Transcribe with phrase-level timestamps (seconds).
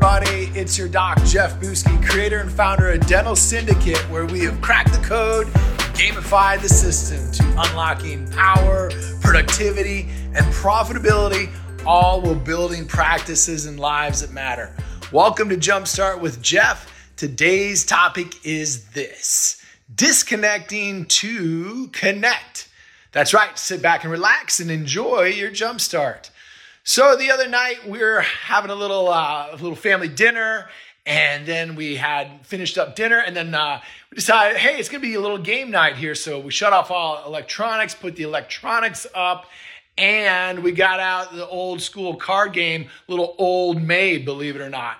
[0.00, 0.44] everybody.
[0.56, 4.92] It's your doc, Jeff Buske, creator and founder of Dental Syndicate, where we have cracked
[4.92, 5.48] the code,
[5.94, 10.02] gamified the system to unlocking power, productivity,
[10.34, 11.50] and profitability,
[11.84, 14.72] all while building practices and lives that matter.
[15.10, 17.10] Welcome to Jumpstart with Jeff.
[17.16, 19.60] Today's topic is this
[19.92, 22.68] disconnecting to connect.
[23.10, 26.30] That's right, sit back and relax and enjoy your jumpstart.
[26.88, 30.70] So the other night we were having a little uh, little family dinner,
[31.04, 35.02] and then we had finished up dinner, and then uh, we decided, hey, it's gonna
[35.02, 36.14] be a little game night here.
[36.14, 39.44] So we shut off all electronics, put the electronics up,
[39.98, 44.70] and we got out the old school card game, little old maid, believe it or
[44.70, 44.96] not.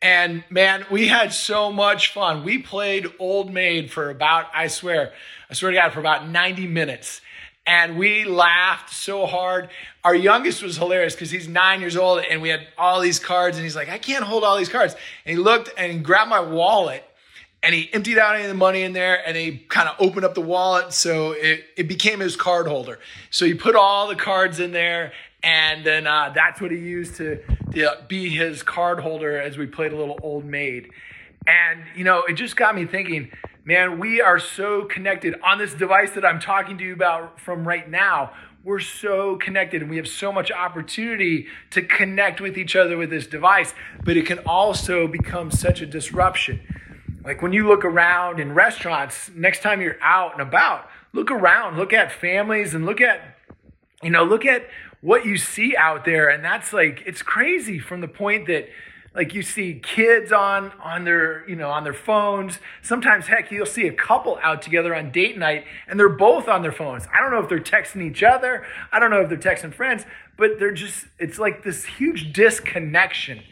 [0.00, 2.44] And man, we had so much fun.
[2.44, 5.12] We played Old Maid for about, I swear,
[5.50, 7.20] I swear to God, for about 90 minutes
[7.66, 9.68] and we laughed so hard.
[10.04, 13.56] Our youngest was hilarious because he's nine years old and we had all these cards
[13.56, 14.94] and he's like, I can't hold all these cards.
[15.24, 17.02] And he looked and grabbed my wallet
[17.62, 20.24] and he emptied out any of the money in there and he kind of opened
[20.24, 23.00] up the wallet so it, it became his card holder.
[23.30, 27.16] So he put all the cards in there and then uh, that's what he used
[27.16, 30.90] to, to be his card holder as we played a little old maid.
[31.48, 33.30] And, you know, it just got me thinking,
[33.66, 37.66] man, we are so connected on this device that I'm talking to you about from
[37.66, 38.32] right now.
[38.62, 43.10] We're so connected and we have so much opportunity to connect with each other with
[43.10, 46.60] this device, but it can also become such a disruption.
[47.24, 51.76] Like when you look around in restaurants, next time you're out and about, look around,
[51.76, 53.36] look at families and look at,
[54.00, 54.68] you know, look at
[55.00, 56.28] what you see out there.
[56.28, 58.68] And that's like, it's crazy from the point that,
[59.16, 62.58] like you see kids on on their you know on their phones.
[62.82, 66.62] Sometimes heck you'll see a couple out together on date night and they're both on
[66.62, 67.08] their phones.
[67.12, 68.64] I don't know if they're texting each other.
[68.92, 70.04] I don't know if they're texting friends
[70.36, 73.42] but they're just it's like this huge disconnection.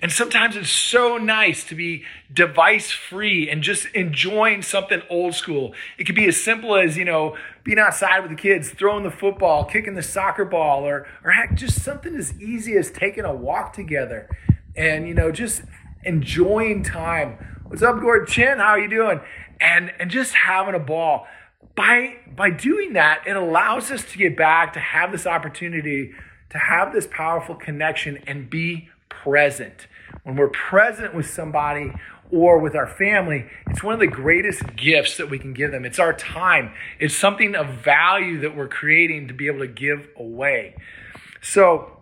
[0.00, 2.02] And sometimes it's so nice to be
[2.32, 5.74] device free and just enjoying something old school.
[5.96, 9.12] It could be as simple as, you know, being outside with the kids, throwing the
[9.12, 13.32] football, kicking the soccer ball, or, or heck, just something as easy as taking a
[13.32, 14.28] walk together
[14.76, 15.62] and you know just
[16.04, 17.60] enjoying time.
[17.66, 18.58] What's up, Gord Chin?
[18.58, 19.20] How are you doing?
[19.60, 21.26] And and just having a ball.
[21.74, 26.12] By by doing that, it allows us to get back to have this opportunity
[26.52, 29.86] to have this powerful connection and be present.
[30.22, 31.92] When we're present with somebody
[32.30, 35.86] or with our family, it's one of the greatest gifts that we can give them.
[35.86, 36.74] It's our time.
[37.00, 40.76] It's something of value that we're creating to be able to give away.
[41.40, 42.01] So,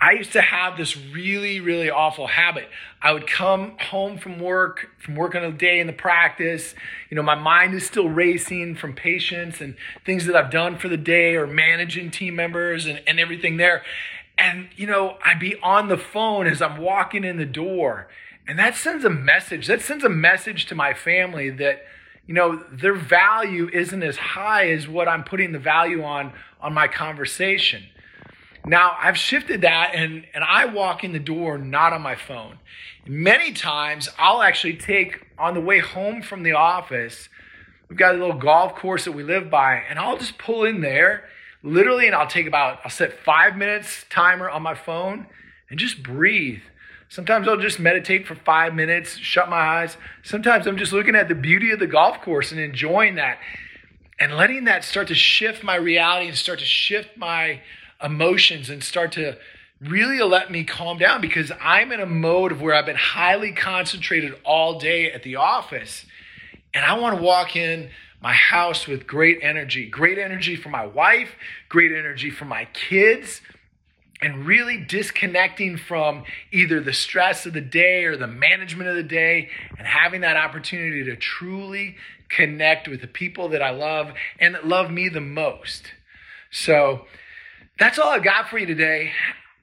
[0.00, 2.68] I used to have this really, really awful habit.
[3.02, 6.74] I would come home from work, from working a day in the practice.
[7.10, 9.76] You know, my mind is still racing from patients and
[10.06, 13.82] things that I've done for the day or managing team members and, and everything there.
[14.38, 18.08] And, you know, I'd be on the phone as I'm walking in the door.
[18.46, 19.66] And that sends a message.
[19.66, 21.84] That sends a message to my family that,
[22.24, 26.72] you know, their value isn't as high as what I'm putting the value on on
[26.72, 27.82] my conversation.
[28.68, 32.58] Now I've shifted that and, and I walk in the door not on my phone.
[33.06, 37.30] Many times I'll actually take on the way home from the office,
[37.88, 40.82] we've got a little golf course that we live by, and I'll just pull in
[40.82, 41.24] there
[41.62, 45.26] literally and I'll take about, I'll set five minutes timer on my phone
[45.70, 46.60] and just breathe.
[47.08, 49.96] Sometimes I'll just meditate for five minutes, shut my eyes.
[50.22, 53.38] Sometimes I'm just looking at the beauty of the golf course and enjoying that
[54.20, 57.62] and letting that start to shift my reality and start to shift my
[58.02, 59.36] emotions and start to
[59.80, 63.52] really let me calm down because I'm in a mode of where I've been highly
[63.52, 66.04] concentrated all day at the office.
[66.74, 70.86] And I want to walk in my house with great energy, great energy for my
[70.86, 71.36] wife,
[71.68, 73.40] great energy for my kids,
[74.20, 79.02] and really disconnecting from either the stress of the day or the management of the
[79.04, 79.48] day
[79.78, 81.96] and having that opportunity to truly
[82.28, 85.92] connect with the people that I love and that love me the most.
[86.50, 87.06] So,
[87.78, 89.12] that's all I've got for you today.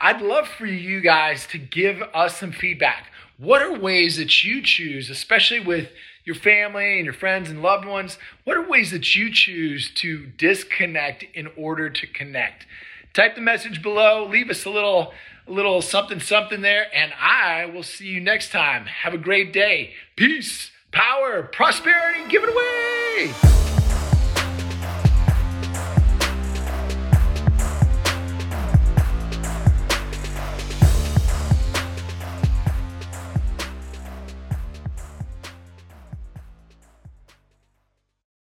[0.00, 3.10] I'd love for you guys to give us some feedback.
[3.36, 5.90] What are ways that you choose, especially with
[6.24, 10.26] your family and your friends and loved ones, what are ways that you choose to
[10.26, 12.66] disconnect in order to connect?
[13.12, 15.12] Type the message below, leave us a little
[15.46, 18.84] a little something something there and I will see you next time.
[18.86, 19.94] Have a great day.
[20.14, 23.77] Peace, power, prosperity, give it away.